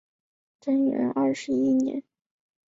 [0.59, 2.01] 贞元二十一年